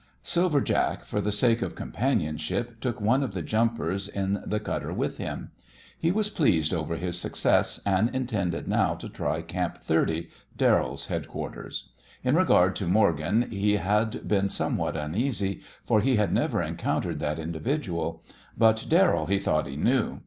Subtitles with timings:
[0.23, 4.91] Silver Jack, for the sake of companionship, took one of the "jumpers" in the cutter
[4.91, 5.51] with him.
[5.95, 11.89] He was pleased over his success, and intended now to try Camp Thirty, Darrell's headquarters.
[12.23, 17.37] In regard to Morgan he had been somewhat uneasy, for he had never encountered that
[17.37, 18.23] individual;
[18.57, 20.19] but Darrell he thought he knew.